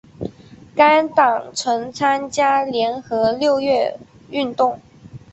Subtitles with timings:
[0.75, 3.99] 该党曾参加联合六月
[4.31, 4.81] 运动。